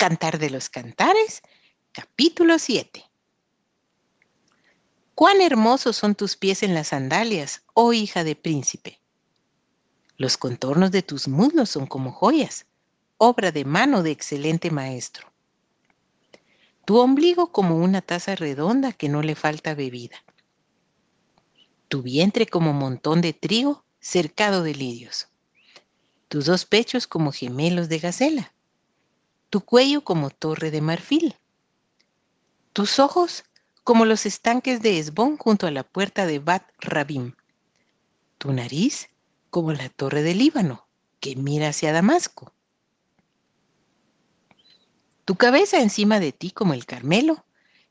Cantar 0.00 0.38
de 0.38 0.48
los 0.48 0.70
Cantares, 0.70 1.42
capítulo 1.92 2.58
7. 2.58 3.04
Cuán 5.14 5.42
hermosos 5.42 5.94
son 5.94 6.14
tus 6.14 6.38
pies 6.38 6.62
en 6.62 6.72
las 6.72 6.88
sandalias, 6.88 7.64
oh 7.74 7.92
hija 7.92 8.24
de 8.24 8.34
príncipe. 8.34 8.98
Los 10.16 10.38
contornos 10.38 10.90
de 10.90 11.02
tus 11.02 11.28
muslos 11.28 11.68
son 11.68 11.86
como 11.86 12.12
joyas, 12.12 12.64
obra 13.18 13.52
de 13.52 13.66
mano 13.66 14.02
de 14.02 14.10
excelente 14.10 14.70
maestro. 14.70 15.30
Tu 16.86 16.96
ombligo 16.96 17.52
como 17.52 17.76
una 17.76 18.00
taza 18.00 18.34
redonda 18.36 18.94
que 18.94 19.10
no 19.10 19.20
le 19.20 19.34
falta 19.34 19.74
bebida. 19.74 20.24
Tu 21.88 22.00
vientre 22.00 22.46
como 22.46 22.72
montón 22.72 23.20
de 23.20 23.34
trigo 23.34 23.84
cercado 24.00 24.62
de 24.62 24.74
lirios. 24.74 25.28
Tus 26.28 26.46
dos 26.46 26.64
pechos 26.64 27.06
como 27.06 27.32
gemelos 27.32 27.90
de 27.90 27.98
gacela 27.98 28.54
tu 29.50 29.60
cuello 29.62 30.02
como 30.04 30.30
torre 30.30 30.70
de 30.70 30.80
marfil, 30.80 31.36
tus 32.72 33.00
ojos 33.00 33.44
como 33.82 34.04
los 34.04 34.24
estanques 34.24 34.80
de 34.80 34.98
Esbón 34.98 35.36
junto 35.36 35.66
a 35.66 35.72
la 35.72 35.82
puerta 35.82 36.24
de 36.26 36.38
Bat 36.38 36.62
Rabim, 36.78 37.34
tu 38.38 38.52
nariz 38.52 39.10
como 39.50 39.72
la 39.72 39.88
torre 39.88 40.22
del 40.22 40.38
Líbano 40.38 40.86
que 41.18 41.34
mira 41.34 41.68
hacia 41.68 41.92
Damasco, 41.92 42.54
tu 45.24 45.34
cabeza 45.34 45.80
encima 45.80 46.20
de 46.20 46.32
ti 46.32 46.52
como 46.52 46.72
el 46.72 46.86
Carmelo 46.86 47.44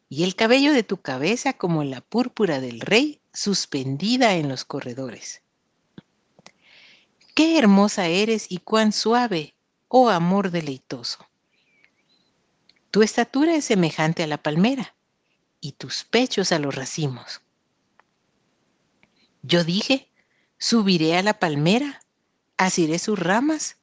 y 0.07 0.23
el 0.23 0.35
cabello 0.35 0.71
de 0.73 0.83
tu 0.83 1.01
cabeza 1.01 1.53
como 1.53 1.83
la 1.83 2.01
púrpura 2.01 2.61
del 2.61 2.79
rey 2.79 3.21
suspendida 3.33 4.35
en 4.35 4.49
los 4.49 4.63
corredores. 4.65 5.43
Qué 7.35 7.57
hermosa 7.57 8.07
eres 8.07 8.47
y 8.49 8.57
cuán 8.57 8.91
suave, 8.91 9.55
oh 9.87 10.09
amor 10.09 10.51
deleitoso. 10.51 11.28
Tu 12.91 13.03
estatura 13.03 13.55
es 13.55 13.65
semejante 13.65 14.23
a 14.23 14.27
la 14.27 14.41
palmera 14.41 14.95
y 15.61 15.73
tus 15.73 16.03
pechos 16.05 16.51
a 16.51 16.57
los 16.57 16.73
racimos. 16.73 17.41
Yo 19.43 19.63
dije, 19.63 20.09
subiré 20.57 21.15
a 21.15 21.21
la 21.21 21.37
palmera, 21.37 22.01
asiré 22.57 22.97
sus 22.97 23.19
ramas. 23.19 23.77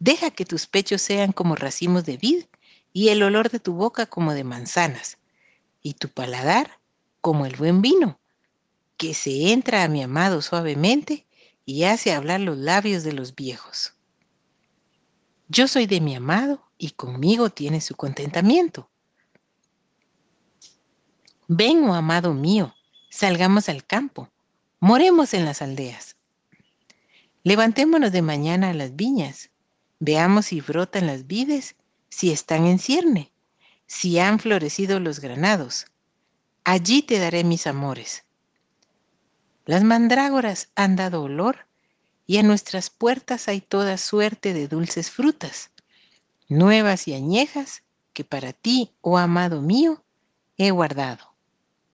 Deja 0.00 0.30
que 0.30 0.44
tus 0.44 0.66
pechos 0.66 1.02
sean 1.02 1.32
como 1.32 1.54
racimos 1.54 2.04
de 2.04 2.16
vid 2.16 2.44
y 2.92 3.10
el 3.10 3.22
olor 3.22 3.48
de 3.50 3.60
tu 3.60 3.74
boca 3.74 4.06
como 4.06 4.34
de 4.34 4.42
manzanas 4.42 5.18
y 5.80 5.94
tu 5.94 6.08
paladar 6.08 6.80
como 7.20 7.46
el 7.46 7.54
buen 7.54 7.80
vino, 7.80 8.18
que 8.96 9.14
se 9.14 9.52
entra 9.52 9.84
a 9.84 9.88
mi 9.88 10.02
amado 10.02 10.42
suavemente 10.42 11.26
y 11.64 11.84
hace 11.84 12.12
hablar 12.12 12.40
los 12.40 12.58
labios 12.58 13.04
de 13.04 13.12
los 13.12 13.36
viejos. 13.36 13.94
Yo 15.52 15.66
soy 15.66 15.86
de 15.86 16.00
mi 16.00 16.14
amado 16.14 16.62
y 16.78 16.92
conmigo 16.92 17.50
tiene 17.50 17.80
su 17.80 17.96
contentamiento. 17.96 18.88
Ven, 21.48 21.82
oh 21.88 21.94
amado 21.94 22.34
mío, 22.34 22.72
salgamos 23.10 23.68
al 23.68 23.84
campo, 23.84 24.30
moremos 24.78 25.34
en 25.34 25.44
las 25.44 25.60
aldeas. 25.60 26.14
Levantémonos 27.42 28.12
de 28.12 28.22
mañana 28.22 28.70
a 28.70 28.74
las 28.74 28.94
viñas, 28.94 29.50
veamos 29.98 30.46
si 30.46 30.60
brotan 30.60 31.08
las 31.08 31.26
vides, 31.26 31.74
si 32.10 32.30
están 32.30 32.68
en 32.68 32.78
cierne, 32.78 33.32
si 33.88 34.20
han 34.20 34.38
florecido 34.38 35.00
los 35.00 35.18
granados. 35.18 35.86
Allí 36.62 37.02
te 37.02 37.18
daré 37.18 37.42
mis 37.42 37.66
amores. 37.66 38.22
Las 39.66 39.82
mandrágoras 39.82 40.70
han 40.76 40.94
dado 40.94 41.24
olor 41.24 41.66
y 42.30 42.38
a 42.38 42.44
nuestras 42.44 42.90
puertas 42.90 43.48
hay 43.48 43.60
toda 43.60 43.98
suerte 43.98 44.54
de 44.54 44.68
dulces 44.68 45.10
frutas 45.10 45.72
nuevas 46.48 47.08
y 47.08 47.14
añejas 47.14 47.82
que 48.12 48.22
para 48.22 48.52
ti, 48.52 48.92
oh 49.00 49.18
amado 49.18 49.60
mío, 49.60 50.04
he 50.56 50.70
guardado. 50.70 51.29